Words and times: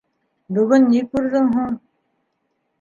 Бөгөн 0.57 0.87
ни 0.95 1.03
күрҙең 1.13 1.53
һуң! 1.59 1.79